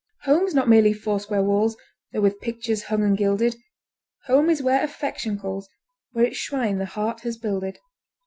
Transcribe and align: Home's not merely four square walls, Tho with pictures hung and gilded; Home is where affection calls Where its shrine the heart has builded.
Home's 0.23 0.55
not 0.55 0.67
merely 0.67 0.93
four 0.93 1.19
square 1.19 1.43
walls, 1.43 1.77
Tho 2.11 2.21
with 2.21 2.41
pictures 2.41 2.81
hung 2.85 3.03
and 3.03 3.15
gilded; 3.15 3.55
Home 4.25 4.49
is 4.49 4.59
where 4.63 4.83
affection 4.83 5.37
calls 5.37 5.69
Where 6.11 6.25
its 6.25 6.37
shrine 6.37 6.79
the 6.79 6.85
heart 6.87 7.21
has 7.21 7.37
builded. 7.37 7.77